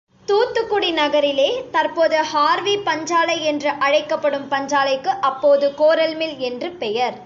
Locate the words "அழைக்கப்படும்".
3.79-4.47